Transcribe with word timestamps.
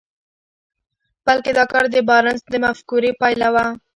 بلکې 1.25 1.51
دا 1.57 1.65
کار 1.71 1.85
د 1.91 1.95
بارنس 2.09 2.41
د 2.49 2.53
مفکورې 2.65 3.11
پايله 3.21 3.49
وه. 3.53 3.65